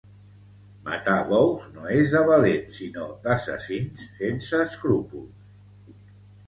Matar 0.87 1.17
bous 1.33 1.67
no 1.75 1.85
és 1.97 2.15
de 2.15 2.21
valents 2.31 2.73
sinó 2.81 3.07
d'assassins 3.27 4.09
sense 4.25 4.65
escrupols 4.67 6.11